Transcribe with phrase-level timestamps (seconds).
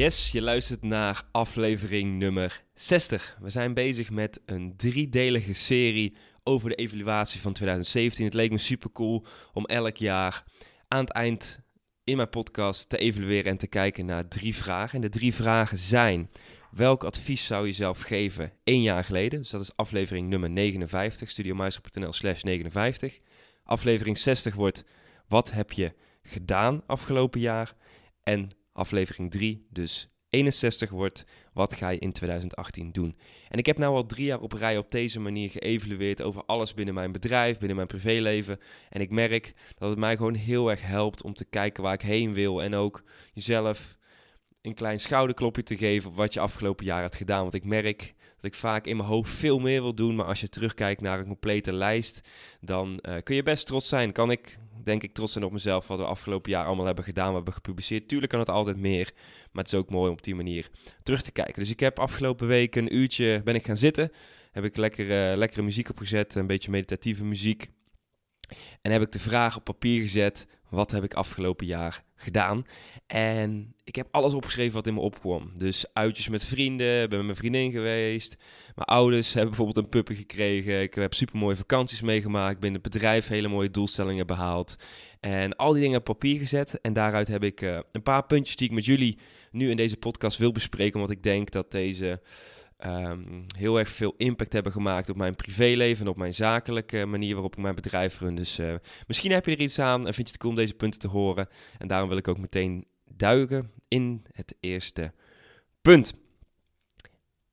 [0.00, 3.36] Yes, je luistert naar aflevering nummer 60.
[3.40, 8.24] We zijn bezig met een driedelige serie over de evaluatie van 2017.
[8.24, 10.44] Het leek me super cool om elk jaar
[10.88, 11.60] aan het eind
[12.04, 14.94] in mijn podcast te evalueren en te kijken naar drie vragen.
[14.94, 16.30] En de drie vragen zijn:
[16.70, 19.38] welk advies zou je zelf geven één jaar geleden?
[19.38, 23.18] Dus dat is aflevering nummer 59, studiomeister.nl slash 59.
[23.64, 24.84] Aflevering 60 wordt:
[25.28, 27.74] wat heb je gedaan afgelopen jaar?
[28.22, 28.50] En
[28.80, 33.16] aflevering 3, dus 61 wordt, wat ga je in 2018 doen?
[33.48, 36.74] En ik heb nou al drie jaar op rij op deze manier geëvalueerd over alles
[36.74, 38.58] binnen mijn bedrijf, binnen mijn privéleven.
[38.88, 42.02] En ik merk dat het mij gewoon heel erg helpt om te kijken waar ik
[42.02, 43.96] heen wil en ook jezelf
[44.62, 47.42] een klein schouderklopje te geven op wat je afgelopen jaar hebt gedaan.
[47.42, 50.40] Want ik merk dat ik vaak in mijn hoofd veel meer wil doen, maar als
[50.40, 52.20] je terugkijkt naar een complete lijst,
[52.60, 54.12] dan uh, kun je best trots zijn.
[54.12, 57.28] Kan ik denk ik trots zijn op mezelf wat we afgelopen jaar allemaal hebben gedaan,
[57.28, 58.08] we hebben gepubliceerd.
[58.08, 59.12] Tuurlijk kan het altijd meer,
[59.52, 60.68] maar het is ook mooi om op die manier
[61.02, 61.62] terug te kijken.
[61.62, 64.12] Dus ik heb afgelopen week een uurtje ben ik gaan zitten,
[64.52, 67.68] heb ik lekkere, lekkere muziek opgezet, een beetje meditatieve muziek.
[68.82, 72.66] En heb ik de vraag op papier gezet, wat heb ik afgelopen jaar gedaan?
[73.06, 75.50] En ik heb alles opgeschreven wat in me opkwam.
[75.54, 78.36] Dus uitjes met vrienden, ben met mijn vriendin geweest.
[78.74, 80.82] Mijn ouders hebben bijvoorbeeld een puppy gekregen.
[80.82, 82.60] Ik heb super mooie vakanties meegemaakt.
[82.60, 84.76] Binnen het bedrijf hele mooie doelstellingen behaald.
[85.20, 86.80] En al die dingen op papier gezet.
[86.80, 89.18] En daaruit heb ik uh, een paar puntjes die ik met jullie
[89.50, 90.98] nu in deze podcast wil bespreken.
[90.98, 92.20] Want ik denk dat deze
[92.86, 97.32] um, heel erg veel impact hebben gemaakt op mijn privéleven en op mijn zakelijke manier
[97.32, 98.34] waarop ik mijn bedrijf run.
[98.34, 98.74] Dus uh,
[99.06, 101.08] misschien heb je er iets aan en vind je het cool om deze punten te
[101.08, 101.48] horen.
[101.78, 105.12] En daarom wil ik ook meteen duiken in het eerste
[105.82, 106.14] punt.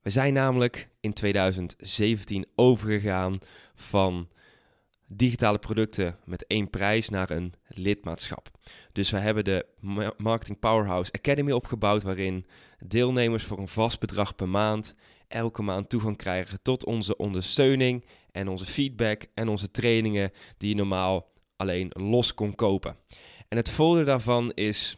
[0.02, 3.38] We zijn namelijk in 2017 overgegaan
[3.76, 4.30] van
[5.08, 8.52] digitale producten met één prijs naar een lidmaatschap.
[8.92, 9.66] Dus we hebben de
[10.18, 12.46] Marketing Powerhouse Academy opgebouwd, waarin
[12.80, 14.96] deelnemers voor een vast bedrag per maand
[15.28, 20.76] elke maand toegang krijgen tot onze ondersteuning en onze feedback en onze trainingen die je
[20.76, 22.98] normaal alleen los kon kopen.
[23.48, 24.98] En het voordeel daarvan is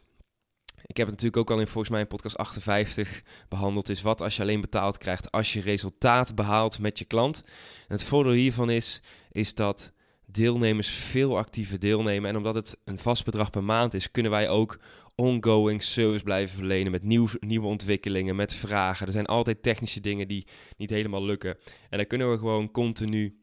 [0.90, 3.90] ik heb het natuurlijk ook al in volgens mij in podcast 58 behandeld.
[3.90, 7.44] Is wat als je alleen betaald krijgt als je resultaat behaalt met je klant.
[7.88, 9.02] Het voordeel hiervan is,
[9.32, 9.92] is dat
[10.26, 12.30] deelnemers veel actiever deelnemen.
[12.30, 14.80] En omdat het een vast bedrag per maand is, kunnen wij ook
[15.20, 19.06] ongoing service blijven verlenen met nieuw, nieuwe ontwikkelingen, met vragen.
[19.06, 20.48] Er zijn altijd technische dingen die
[20.78, 21.58] niet helemaal lukken.
[21.90, 23.38] En daar kunnen we gewoon continu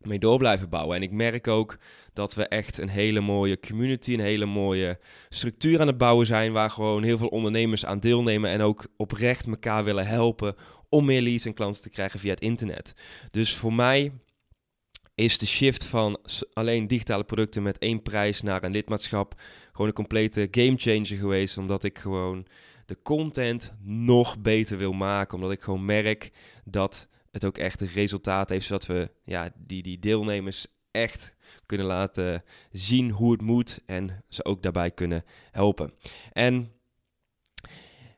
[0.00, 0.96] mee door blijven bouwen.
[0.96, 1.78] En ik merk ook
[2.12, 6.52] dat we echt een hele mooie community, een hele mooie structuur aan het bouwen zijn,
[6.52, 10.54] waar gewoon heel veel ondernemers aan deelnemen en ook oprecht elkaar willen helpen
[10.88, 12.94] om meer leads en klanten te krijgen via het internet.
[13.30, 14.12] Dus voor mij
[15.14, 16.18] is de shift van
[16.52, 19.40] alleen digitale producten met één prijs naar een lidmaatschap
[19.76, 22.46] gewoon een complete gamechanger geweest, omdat ik gewoon
[22.86, 26.30] de content nog beter wil maken, omdat ik gewoon merk
[26.64, 31.34] dat het ook echt een resultaat heeft, zodat we ja, die, die deelnemers echt
[31.66, 35.92] kunnen laten zien hoe het moet en ze ook daarbij kunnen helpen.
[36.32, 36.72] En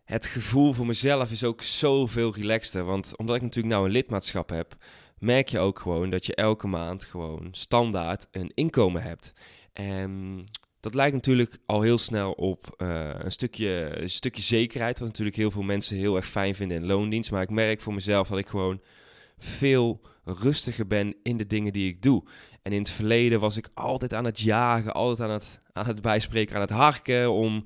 [0.04, 4.48] het gevoel voor mezelf is ook zoveel relaxter, want omdat ik natuurlijk nou een lidmaatschap
[4.48, 4.76] heb,
[5.18, 9.32] merk je ook gewoon dat je elke maand gewoon standaard een inkomen hebt.
[9.72, 10.44] En
[10.80, 15.36] dat lijkt natuurlijk al heel snel op uh, een, stukje, een stukje zekerheid, wat natuurlijk
[15.36, 17.30] heel veel mensen heel erg fijn vinden in loondienst.
[17.30, 18.80] Maar ik merk voor mezelf dat ik gewoon
[19.38, 22.22] veel rustiger ben in de dingen die ik doe.
[22.62, 26.02] En in het verleden was ik altijd aan het jagen, altijd aan het, aan het
[26.02, 27.64] bijspreken, aan het harken om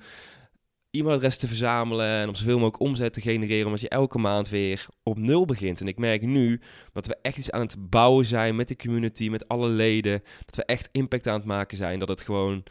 [0.90, 4.87] e-mailadres te verzamelen en om zoveel mogelijk omzet te genereren, omdat je elke maand weer
[5.02, 5.81] op nul begint.
[5.81, 6.60] En ik merk nu
[6.92, 10.56] dat we echt iets aan het bouwen zijn met de community, met alle leden, dat
[10.56, 12.62] we echt impact aan het maken zijn, dat het gewoon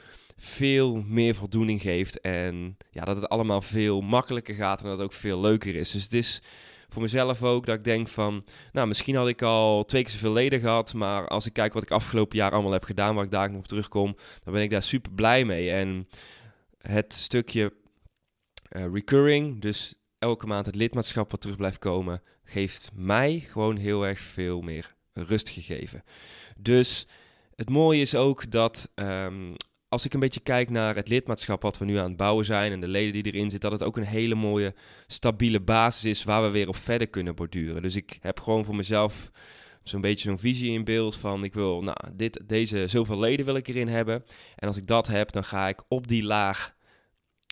[0.44, 5.14] veel meer voldoening geeft en ja, dat het allemaal veel makkelijker gaat en dat ook
[5.14, 5.92] veel leuker is.
[5.92, 6.42] Dus het is
[6.90, 10.34] voor mezelf ook dat ik denk van, nou misschien had ik al twee keer zoveel
[10.34, 13.32] leden gehad, maar als ik kijk wat ik afgelopen jaar allemaal heb gedaan, waar ik
[13.32, 15.72] daar nog op terugkom, dan ben ik daar super blij mee.
[15.72, 16.08] En
[16.78, 17.74] het stukje
[18.76, 24.06] uh, recurring, dus elke maand het lidmaatschap wat terug blijft komen, geeft mij gewoon heel
[24.08, 26.04] erg veel meer rust gegeven.
[26.58, 27.08] Dus
[27.56, 29.54] het mooie is ook dat um,
[29.92, 32.72] als ik een beetje kijk naar het lidmaatschap wat we nu aan het bouwen zijn
[32.72, 34.74] en de leden die erin zitten, dat het ook een hele mooie,
[35.08, 37.82] stabiele basis is waar we weer op verder kunnen borduren.
[37.82, 39.32] Dus ik heb gewoon voor mezelf
[39.84, 43.56] zo'n beetje zo'n visie in beeld van ik wil, nou, dit, deze zoveel leden wil
[43.56, 44.24] ik erin hebben.
[44.56, 46.76] En als ik dat heb, dan ga ik op die laag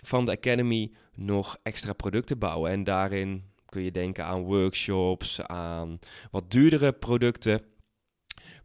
[0.04, 2.72] van de Academy nog extra producten bouwen.
[2.72, 6.00] En daarin kun je denken aan workshops, aan
[6.32, 7.62] wat duurdere producten.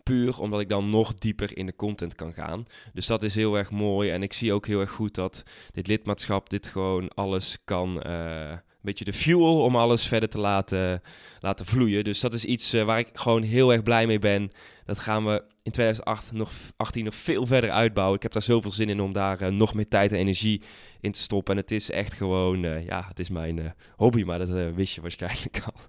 [0.04, 2.66] Puur omdat ik dan nog dieper in de content kan gaan.
[2.92, 4.10] Dus dat is heel erg mooi.
[4.10, 5.42] En ik zie ook heel erg goed dat
[5.72, 8.02] dit lidmaatschap dit gewoon alles kan.
[8.06, 11.02] Uh, een beetje de fuel om alles verder te laten,
[11.40, 12.04] laten vloeien.
[12.04, 14.52] Dus dat is iets uh, waar ik gewoon heel erg blij mee ben.
[14.84, 18.16] Dat gaan we in 2018 nog, 18 nog veel verder uitbouwen.
[18.16, 20.62] Ik heb daar zoveel zin in om daar uh, nog meer tijd en energie
[21.00, 21.54] in te stoppen.
[21.54, 25.62] En het is echt gewoon, ja, het is mijn hobby, maar dat wist je waarschijnlijk
[25.64, 25.80] al.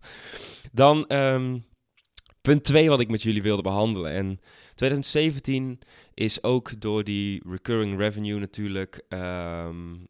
[0.72, 1.66] Dan um,
[2.46, 4.12] Punt 2 wat ik met jullie wilde behandelen.
[4.12, 4.40] En
[4.76, 5.80] 2017
[6.14, 10.06] is ook door die recurring revenue natuurlijk um,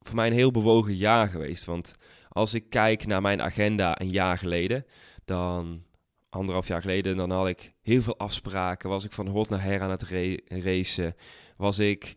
[0.00, 1.64] voor mij een heel bewogen jaar geweest.
[1.64, 1.94] Want
[2.28, 4.86] als ik kijk naar mijn agenda een jaar geleden,
[5.24, 5.82] dan
[6.28, 8.88] anderhalf jaar geleden, dan had ik heel veel afspraken.
[8.88, 10.04] Was ik van hot naar her aan het
[10.48, 11.16] racen.
[11.56, 12.14] Was ik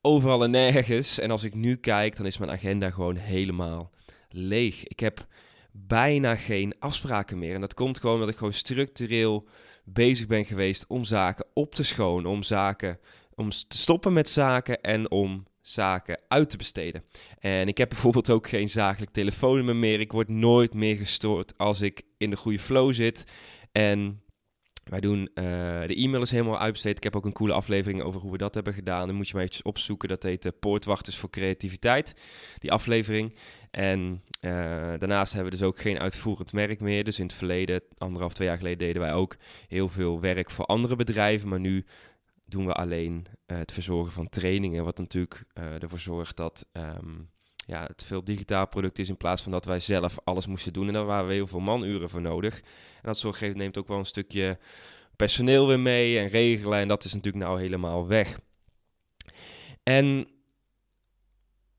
[0.00, 1.18] overal en nergens.
[1.18, 3.90] En als ik nu kijk, dan is mijn agenda gewoon helemaal
[4.28, 4.84] leeg.
[4.84, 5.26] Ik heb
[5.72, 7.54] bijna geen afspraken meer.
[7.54, 9.48] En dat komt gewoon dat ik gewoon structureel
[9.84, 12.98] bezig ben geweest om zaken op te schonen, om zaken,
[13.34, 17.04] om te stoppen met zaken en om zaken uit te besteden.
[17.38, 20.00] En ik heb bijvoorbeeld ook geen zakelijk telefoonnummer meer.
[20.00, 23.24] Ik word nooit meer gestoord als ik in de goede flow zit.
[23.72, 24.22] En
[24.84, 25.44] wij doen uh,
[25.86, 26.96] de e-mail is helemaal uitbesteed.
[26.96, 29.06] Ik heb ook een coole aflevering over hoe we dat hebben gedaan.
[29.06, 30.08] Dan moet je maar eventjes opzoeken.
[30.08, 32.14] Dat heet de Poortwachters voor Creativiteit.
[32.58, 33.34] Die aflevering.
[33.70, 34.50] En uh,
[34.98, 37.04] daarnaast hebben we dus ook geen uitvoerend merk meer.
[37.04, 39.36] Dus in het verleden, anderhalf, twee jaar geleden, deden wij ook
[39.68, 41.48] heel veel werk voor andere bedrijven.
[41.48, 41.84] Maar nu
[42.44, 44.84] doen we alleen uh, het verzorgen van trainingen.
[44.84, 47.30] Wat natuurlijk uh, ervoor zorgt dat um,
[47.72, 50.86] ja, het veel digitaal product is in plaats van dat wij zelf alles moesten doen.
[50.86, 52.58] En daar waren we heel veel manuren voor nodig.
[52.58, 54.58] En dat zorgt neemt ook wel een stukje
[55.16, 56.78] personeel weer mee en regelen.
[56.78, 58.38] En dat is natuurlijk nou helemaal weg.
[59.82, 60.28] En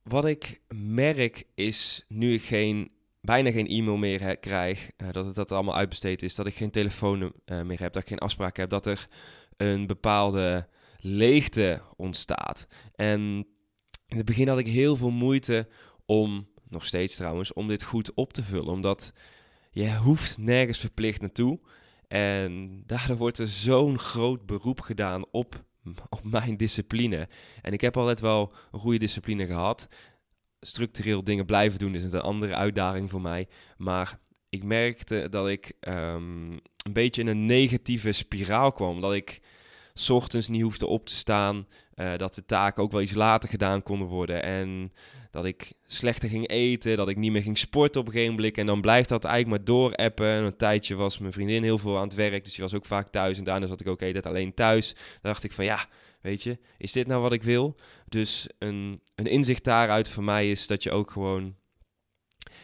[0.03, 2.91] wat ik merk is, nu ik geen,
[3.21, 6.71] bijna geen e-mail meer krijg, uh, dat het dat allemaal uitbesteed is, dat ik geen
[6.71, 9.07] telefoon uh, meer heb, dat ik geen afspraak heb, dat er
[9.57, 10.67] een bepaalde
[10.97, 12.67] leegte ontstaat.
[12.95, 13.47] En
[14.13, 15.67] in het begin had ik heel veel moeite
[16.05, 19.13] om, nog steeds trouwens, om dit goed op te vullen, omdat
[19.71, 21.59] je hoeft nergens verplicht naartoe.
[22.07, 25.63] En daardoor wordt er zo'n groot beroep gedaan op
[26.09, 27.27] op mijn discipline.
[27.61, 29.87] En ik heb altijd wel een goede discipline gehad.
[30.59, 33.47] Structureel dingen blijven doen is een andere uitdaging voor mij.
[33.77, 34.19] Maar
[34.49, 39.01] ik merkte dat ik um, een beetje in een negatieve spiraal kwam.
[39.01, 39.41] Dat ik
[39.93, 41.67] s ochtends niet hoefde op te staan.
[41.95, 44.43] Uh, dat de taken ook wel iets later gedaan konden worden.
[44.43, 44.91] En
[45.31, 48.57] dat ik slechter ging eten, dat ik niet meer ging sporten op een gegeven moment.
[48.57, 50.27] En dan blijft dat eigenlijk maar doorappen.
[50.27, 52.85] En een tijdje was mijn vriendin heel veel aan het werk, dus die was ook
[52.85, 53.37] vaak thuis.
[53.37, 54.93] En daarna zat ik ook dat alleen thuis.
[54.93, 55.87] Dan dacht ik van ja,
[56.21, 57.75] weet je, is dit nou wat ik wil?
[58.07, 61.55] Dus een, een inzicht daaruit voor mij is dat je ook gewoon,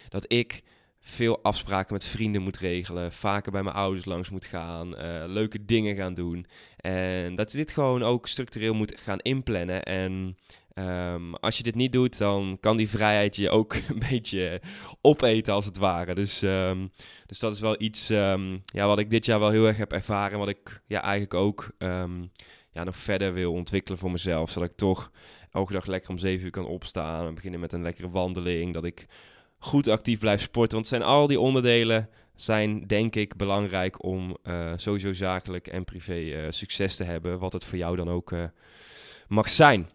[0.08, 0.64] dat ik
[1.00, 5.66] veel afspraken met vrienden moet regelen, vaker bij mijn ouders langs moet gaan, uh, leuke
[5.66, 6.46] dingen gaan doen.
[6.78, 9.84] En dat je dit gewoon ook structureel moet gaan inplannen.
[9.84, 10.38] En
[10.74, 14.62] Um, als je dit niet doet, dan kan die vrijheid je ook een beetje
[15.02, 16.16] opeten, als het ware.
[16.16, 16.92] Dus, um,
[17.26, 19.92] dus dat is wel iets um, ja, wat ik dit jaar wel heel erg heb
[19.92, 20.40] ervaren.
[20.40, 21.70] Wat ik ja, eigenlijk ook
[22.72, 24.50] ja, nog verder wil ontwikkelen voor mezelf.
[24.50, 25.12] Zodat ik toch
[25.52, 27.28] elke dag lekker om 7 uur kan opstaan.
[27.28, 28.74] En beginnen met een lekkere wandeling.
[28.74, 29.08] Dat ik
[29.60, 30.76] goed actief blijf sporten.
[30.76, 36.20] Want zijn al die onderdelen zijn denk ik belangrijk om uh, sowieso zakelijk en privé
[36.20, 37.40] uh, succes te hebben.
[37.40, 38.44] Wat het voor jou dan ook uh,
[39.28, 39.90] mag zijn.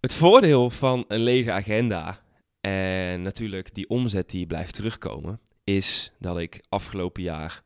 [0.00, 2.22] Het voordeel van een lege agenda
[2.60, 7.62] en natuurlijk die omzet die blijft terugkomen, is dat ik afgelopen jaar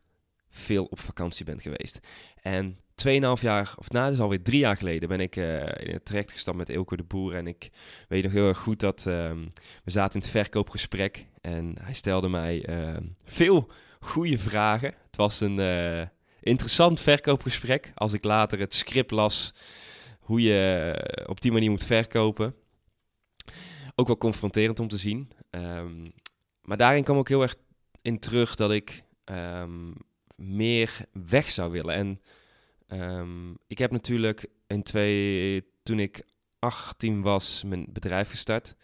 [0.49, 1.99] veel op vakantie ben geweest.
[2.41, 5.93] En 2,5 jaar, of nou, dat is alweer drie jaar geleden, ben ik uh, in
[5.93, 7.35] het traject gestapt met Eelco de Boer.
[7.35, 7.69] En ik
[8.07, 9.31] weet nog heel erg goed dat uh,
[9.83, 11.25] we zaten in het verkoopgesprek.
[11.43, 14.93] En hij stelde mij uh, veel goede vragen.
[15.05, 16.07] Het was een eh,
[16.41, 17.91] interessant verkoopgesprek.
[17.95, 19.53] Als ik later het script las,
[20.19, 22.55] hoe je eh, op die manier moet verkopen.
[23.95, 25.31] Ook wel confronterend om te zien.
[25.49, 26.11] Um,
[26.61, 27.55] maar daarin kwam ook heel erg
[28.01, 29.03] in terug dat ik
[30.35, 31.95] meer weg zou willen.
[31.95, 32.21] En
[33.01, 36.25] um, ik heb natuurlijk in twee, toen ik
[36.59, 38.75] 18 was, mijn bedrijf gestart.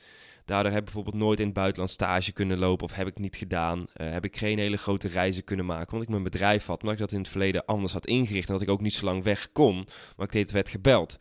[0.45, 3.35] Daardoor heb ik bijvoorbeeld nooit in het buitenland stage kunnen lopen of heb ik niet
[3.35, 3.79] gedaan.
[3.79, 6.83] Uh, heb ik geen hele grote reizen kunnen maken, want ik mijn bedrijf had.
[6.83, 9.05] Maar ik dat in het verleden anders had ingericht en dat ik ook niet zo
[9.05, 11.17] lang weg kon, maar ik deed werd gebeld.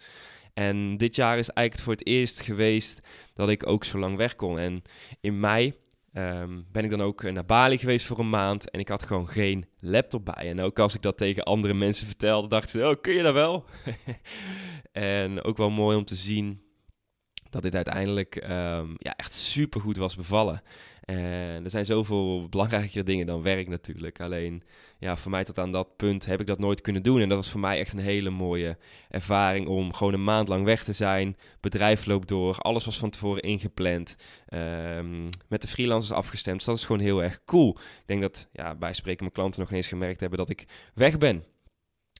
[0.54, 3.00] En dit jaar is eigenlijk voor het eerst geweest
[3.34, 4.58] dat ik ook zo lang weg kon.
[4.58, 4.82] En
[5.20, 5.74] in mei
[6.18, 9.28] ehm, ben ik dan ook naar Bali geweest voor een maand en ik had gewoon
[9.28, 10.48] geen laptop bij.
[10.48, 13.34] En ook als ik dat tegen andere mensen vertelde, dachten ze, oh, kun je dat
[13.34, 13.64] wel?
[14.92, 16.62] en ook wel mooi om te zien
[17.50, 20.62] dat dit uiteindelijk um, ja, echt super goed was bevallen.
[21.00, 24.20] En er zijn zoveel belangrijkere dingen dan werk natuurlijk.
[24.20, 24.62] Alleen
[24.98, 27.20] ja, voor mij tot aan dat punt heb ik dat nooit kunnen doen.
[27.20, 28.76] En dat was voor mij echt een hele mooie
[29.08, 31.36] ervaring om gewoon een maand lang weg te zijn.
[31.60, 34.16] Bedrijf loopt door, alles was van tevoren ingepland.
[34.54, 36.56] Um, met de freelancers afgestemd.
[36.56, 37.78] Dus dat is gewoon heel erg cool.
[37.78, 40.64] Ik denk dat ja, bij spreken mijn klanten nog eens gemerkt hebben dat ik
[40.94, 41.44] weg ben.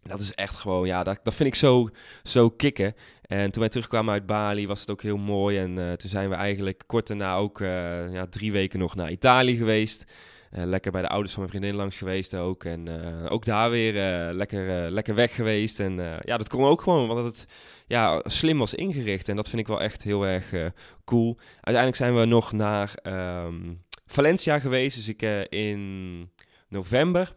[0.03, 1.89] Dat is echt gewoon, ja, dat, dat vind ik zo,
[2.23, 2.95] zo kicken.
[3.23, 5.59] En toen wij terugkwamen uit Bali was het ook heel mooi.
[5.59, 9.11] En uh, toen zijn we eigenlijk kort daarna ook uh, ja, drie weken nog naar
[9.11, 10.05] Italië geweest.
[10.53, 12.65] Uh, lekker bij de ouders van mijn vriendin langs geweest ook.
[12.65, 12.89] En
[13.29, 13.93] ook daar weer
[14.33, 15.81] lekker, lekker weg geweest.
[15.81, 17.47] En ja, dat kon ook gewoon, want het
[17.87, 19.29] ja, slim was ingericht.
[19.29, 20.73] En dat vind ik wel echt heel erg
[21.05, 21.37] cool.
[21.55, 23.77] Uiteindelijk zijn we nog naar um,
[24.07, 24.97] Valencia geweest.
[24.97, 26.31] Dus ik in
[26.69, 27.37] november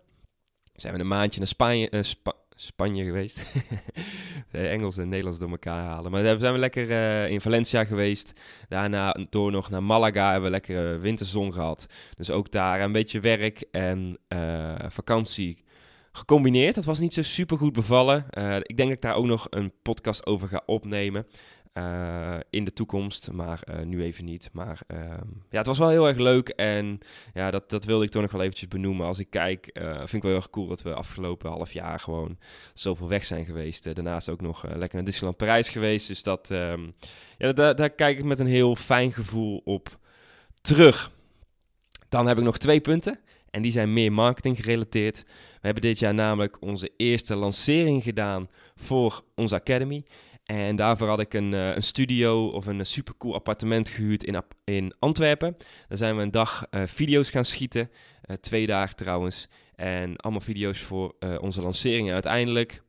[0.76, 3.42] zijn we een maandje naar Spanje, Spa Spanje geweest.
[4.52, 6.12] Engels en Nederlands door elkaar halen.
[6.12, 8.34] Maar daar zijn we lekker uh, in Valencia geweest.
[8.68, 11.88] Daarna door nog naar Malaga hebben we lekker winterzon gehad.
[12.18, 14.18] Dus ook daar een beetje werk en
[14.88, 15.64] vakantie
[16.12, 16.76] gecombineerd.
[16.76, 18.26] Dat was niet zo super goed bevallen.
[18.62, 21.28] Ik denk dat ik daar ook nog een podcast over ga opnemen.
[21.74, 24.50] Uh, in de toekomst, maar uh, nu even niet.
[24.54, 25.00] Maar uh,
[25.50, 27.00] ja, het was wel heel erg leuk en
[27.34, 29.06] ja, dat, dat wilde ik toch nog wel eventjes benoemen.
[29.06, 32.38] Als ik kijk, vind ik wel heel erg cool dat we afgelopen half jaar gewoon
[32.74, 33.96] zoveel weg zijn geweest.
[33.96, 36.08] daarnaast ook nog lekker naar Disneyland Parijs geweest.
[36.08, 36.94] Dus dat, um,
[37.38, 39.98] ja, daar, daar kijk ik met een heel fijn gevoel op
[40.62, 41.12] terug.
[42.10, 45.24] Dan heb ik nog twee punten en die zijn meer marketing gerelateerd.
[45.28, 50.04] We hebben dit jaar namelijk onze eerste lancering gedaan voor onze Academy.
[50.52, 54.94] En daarvoor had ik een, uh, een studio of een supercool appartement gehuurd in, in
[55.00, 55.58] Antwerpen.
[55.88, 57.90] Daar zijn we een dag uh, video's gaan schieten.
[58.26, 59.48] Uh, twee dagen trouwens.
[59.76, 62.08] En allemaal video's voor onze lancering.
[62.08, 62.84] En uiteindelijk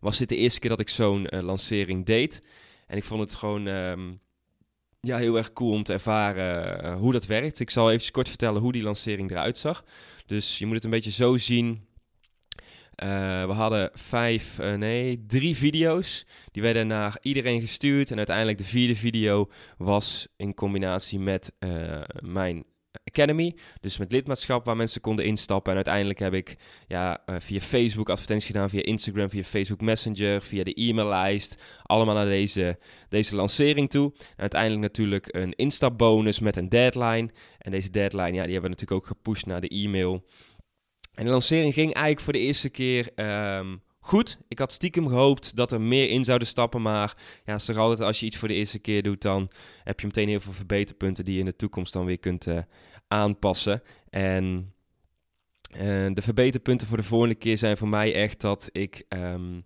[0.00, 2.42] was dit de eerste keer dat ik zo'n lancering deed.
[2.86, 4.20] En ik vond het gewoon um,
[5.00, 7.60] ja, heel erg cool om te ervaren hoe dat werkt.
[7.60, 9.84] Ik zal even kort vertellen hoe die lancering eruit zag.
[10.26, 11.86] Dus je moet het een beetje zo zien
[13.46, 16.26] we hadden vijf, uh, nee, drie video's.
[16.50, 18.10] Die werden naar iedereen gestuurd.
[18.10, 22.64] En uiteindelijk de vierde video was in combinatie met uh, mijn
[23.04, 23.56] Academy.
[23.80, 25.70] Dus met lidmaatschap waar mensen konden instappen.
[25.70, 30.64] En uiteindelijk heb ik ja, via Facebook advertenties gedaan, via Instagram, via Facebook Messenger, via
[30.64, 31.62] de e-maillijst.
[31.82, 34.12] Allemaal naar deze, deze lancering toe.
[34.18, 37.30] En uiteindelijk natuurlijk een instapbonus met een deadline.
[37.58, 40.24] En deze deadline, ja, die hebben we natuurlijk ook gepusht naar de e-mail.
[41.14, 43.10] En de lancering ging eigenlijk voor de eerste keer
[43.58, 44.38] um, goed.
[44.48, 46.82] Ik had stiekem gehoopt dat er meer in zouden stappen.
[46.82, 49.50] Maar ja, het is altijd als je iets voor de eerste keer doet, dan
[49.84, 52.58] heb je meteen heel veel verbeterpunten die je in de toekomst dan weer kunt uh,
[53.08, 53.82] aanpassen.
[54.10, 54.72] En
[55.70, 55.80] uh,
[56.12, 59.64] de verbeterpunten voor de volgende keer zijn voor mij echt dat ik um,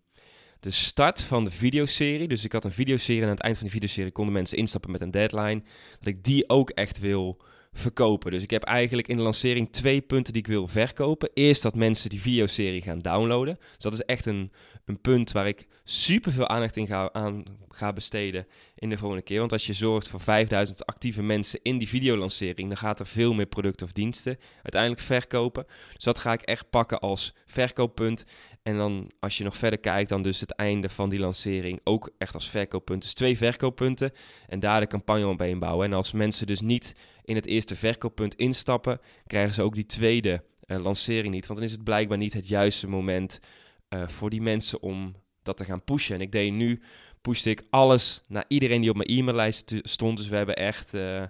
[0.61, 3.67] de start van de videoserie, dus ik had een videoserie en aan het eind van
[3.67, 5.62] die videoserie konden mensen instappen met een deadline,
[5.99, 8.31] dat ik die ook echt wil verkopen.
[8.31, 11.31] Dus ik heb eigenlijk in de lancering twee punten die ik wil verkopen.
[11.35, 13.59] Eerst dat mensen die videoserie gaan downloaden.
[13.59, 14.53] Dus dat is echt een,
[14.85, 19.23] een punt waar ik super veel aandacht in ga, aan ga besteden in de volgende
[19.23, 19.39] keer.
[19.39, 23.35] Want als je zorgt voor 5000 actieve mensen in die videolancering, dan gaat er veel
[23.35, 25.67] meer producten of diensten uiteindelijk verkopen.
[25.95, 28.25] Dus dat ga ik echt pakken als verkooppunt.
[28.62, 32.11] En dan als je nog verder kijkt, dan dus het einde van die lancering ook
[32.19, 33.03] echt als verkooppunt.
[33.03, 34.12] Dus twee verkooppunten
[34.47, 35.87] en daar de campagne op bouwen.
[35.87, 40.45] En als mensen dus niet in het eerste verkooppunt instappen, krijgen ze ook die tweede
[40.67, 41.47] uh, lancering niet.
[41.47, 43.41] Want dan is het blijkbaar niet het juiste moment
[43.88, 46.15] uh, voor die mensen om dat te gaan pushen.
[46.15, 46.83] En ik deed nu,
[47.23, 50.17] pushte ik alles naar iedereen die op mijn e-maillijst stond.
[50.17, 51.23] Dus we hebben echt uh,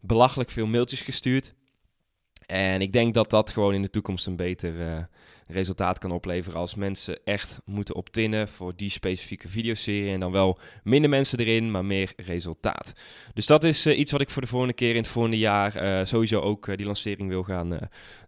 [0.00, 1.54] belachelijk veel mailtjes gestuurd.
[2.46, 5.08] En ik denk dat dat gewoon in de toekomst een beter
[5.46, 10.12] resultaat kan opleveren als mensen echt moeten optinnen voor die specifieke videoserie.
[10.12, 12.92] En dan wel minder mensen erin, maar meer resultaat.
[13.34, 15.82] Dus dat is uh, iets wat ik voor de volgende keer in het volgende jaar
[15.82, 17.78] uh, sowieso ook uh, die lancering wil gaan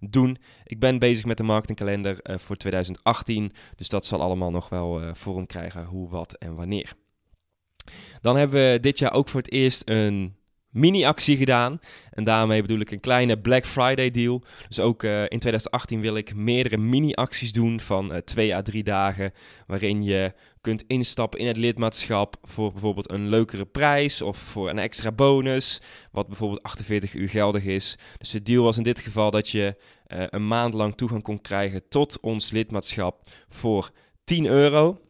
[0.01, 0.39] doen.
[0.65, 3.53] Ik ben bezig met de marketingkalender voor 2018.
[3.77, 6.93] Dus dat zal allemaal nog wel vorm krijgen hoe, wat en wanneer.
[8.21, 10.37] Dan hebben we dit jaar ook voor het eerst een
[10.77, 11.81] mini-actie gedaan.
[12.11, 14.43] En daarmee bedoel ik een kleine Black Friday deal.
[14.69, 18.83] Dus ook uh, in 2018 wil ik meerdere mini-acties doen van uh, twee à drie
[18.83, 19.33] dagen.
[19.67, 24.79] Waarin je kunt instappen in het lidmaatschap voor bijvoorbeeld een leukere prijs of voor een
[24.79, 25.81] extra bonus.
[26.13, 27.97] Wat bijvoorbeeld 48 uur geldig is.
[28.19, 29.77] Dus de deal was in dit geval dat je
[30.09, 33.91] uh, een maand lang toegang kon krijgen tot ons lidmaatschap voor
[34.25, 35.01] 10 euro.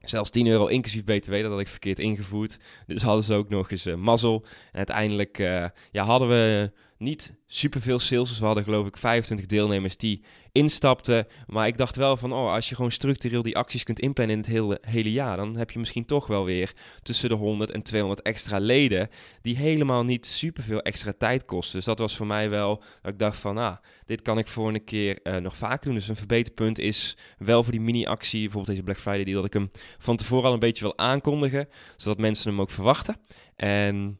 [0.00, 2.56] Zelfs 10 euro inclusief BTW, dat had ik verkeerd ingevoerd.
[2.86, 4.44] Dus hadden ze ook nog eens uh, mazzel.
[4.70, 8.28] En uiteindelijk uh, ja, hadden we niet superveel sales.
[8.28, 11.26] Dus we hadden geloof ik 25 deelnemers die instapten.
[11.46, 14.42] Maar ik dacht wel van, oh, als je gewoon structureel die acties kunt inplannen in
[14.42, 17.82] het hele, hele jaar, dan heb je misschien toch wel weer tussen de 100 en
[17.82, 19.08] 200 extra leden
[19.42, 21.76] die helemaal niet superveel extra tijd kosten.
[21.76, 23.76] Dus dat was voor mij wel, dat ik dacht van, ah,
[24.06, 25.94] dit kan ik voor een keer uh, nog vaker doen.
[25.94, 29.52] Dus een verbeterpunt is wel voor die mini-actie, bijvoorbeeld deze Black Friday, die dat ik
[29.52, 33.16] hem van tevoren al een beetje wil aankondigen, zodat mensen hem ook verwachten.
[33.56, 34.18] En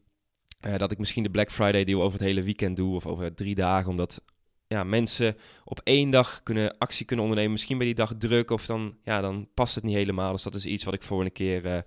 [0.67, 3.33] uh, dat ik misschien de Black Friday deal over het hele weekend doe of over
[3.33, 4.21] drie dagen, omdat
[4.67, 7.53] ja, mensen op één dag kunnen actie kunnen ondernemen.
[7.53, 10.31] Misschien bij die dag druk of dan, ja, dan past het niet helemaal.
[10.31, 11.77] Dus dat is iets wat ik voor een keer uh,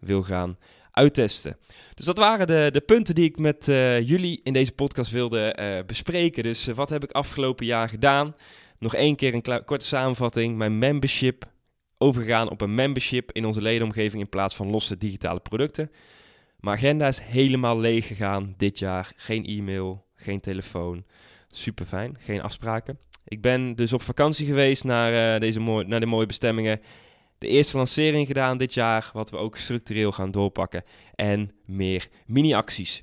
[0.00, 0.58] wil gaan
[0.90, 1.56] uittesten.
[1.94, 5.84] Dus dat waren de, de punten die ik met uh, jullie in deze podcast wilde
[5.86, 6.42] bespreken.
[6.42, 8.34] Dus wat heb ik afgelopen jaar gedaan?
[8.78, 10.56] Nog één keer een korte samenvatting.
[10.56, 11.50] Mijn membership
[11.98, 15.90] overgegaan op een membership in onze ledenomgeving in plaats van losse digitale producten.
[16.62, 19.12] Mijn agenda is helemaal leeg gegaan dit jaar.
[19.16, 21.04] Geen e-mail, geen telefoon.
[21.50, 22.98] Super fijn, geen afspraken.
[23.24, 26.80] Ik ben dus op vakantie geweest naar, uh, deze mooi, naar de mooie bestemmingen.
[27.38, 30.84] De eerste lancering gedaan dit jaar, wat we ook structureel gaan doorpakken.
[31.14, 33.02] En meer mini-acties.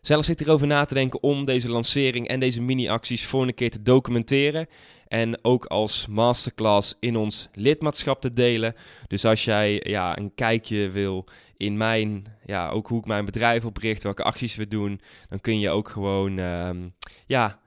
[0.00, 3.70] Zelf zit erover na te denken om deze lancering en deze mini-acties voor een keer
[3.70, 4.66] te documenteren.
[5.08, 8.74] En ook als masterclass in ons lidmaatschap te delen.
[9.06, 13.64] Dus als jij ja, een kijkje wil in mijn, ja, ook hoe ik mijn bedrijf
[13.64, 16.94] opricht, welke acties we doen, dan kun je ook gewoon, um,
[17.26, 17.60] ja,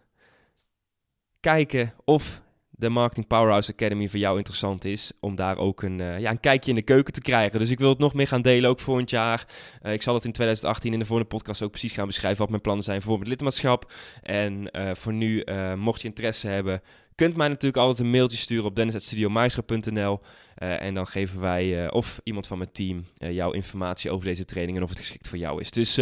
[1.39, 5.11] kijken of de Marketing Powerhouse Academy voor jou interessant is.
[5.19, 7.59] Om daar ook een, uh, ja, een kijkje in de keuken te krijgen.
[7.59, 9.47] Dus ik wil het nog meer gaan delen, ook volgend jaar.
[9.81, 12.49] Uh, ik zal het in 2018 in de volgende podcast ook precies gaan beschrijven wat
[12.49, 13.91] mijn plannen zijn voor het lidmaatschap.
[14.21, 15.43] En uh, voor nu,
[15.75, 16.81] mocht je interesse hebben,
[17.19, 20.19] kunt mij natuurlijk altijd een mailtje sturen op dennis.studiomaestra.nl
[20.57, 24.77] uh, En dan geven wij, of iemand van mijn team, jouw informatie over deze training
[24.77, 25.71] en of het geschikt voor jou is.
[25.71, 25.99] Dus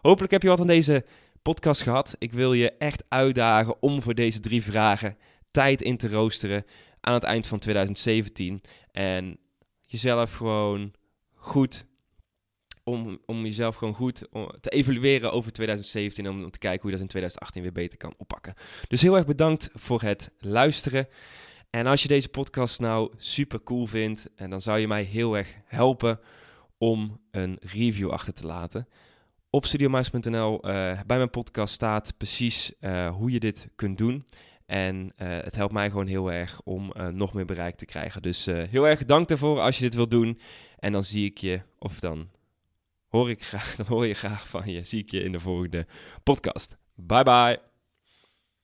[0.00, 1.04] hopelijk heb je wat aan deze
[1.42, 2.16] podcast gehad.
[2.18, 5.16] Ik wil je echt uitdagen om voor deze drie vragen
[5.50, 6.64] tijd in te roosteren
[7.00, 8.60] aan het eind van 2017.
[8.92, 9.38] En
[9.86, 10.92] jezelf gewoon
[11.34, 11.86] goed
[12.84, 14.22] om, om jezelf gewoon goed
[14.60, 17.98] te evalueren over 2017 en om te kijken hoe je dat in 2018 weer beter
[17.98, 18.54] kan oppakken.
[18.88, 21.08] Dus heel erg bedankt voor het luisteren.
[21.70, 25.36] En als je deze podcast nou super cool vindt, en dan zou je mij heel
[25.36, 26.20] erg helpen
[26.78, 28.88] om een review achter te laten.
[29.50, 30.62] Op studiomuis.nl uh,
[31.06, 34.26] bij mijn podcast staat precies uh, hoe je dit kunt doen.
[34.66, 38.22] En uh, het helpt mij gewoon heel erg om nog meer bereik te krijgen.
[38.22, 40.40] Dus heel erg dank daarvoor als je dit wilt doen.
[40.78, 42.28] En dan zie ik je, of dan
[43.10, 44.84] hoor ik graag, dan hoor je graag van je.
[44.84, 45.86] Zie ik je in de volgende
[46.22, 46.76] podcast.
[46.94, 47.69] Bye bye.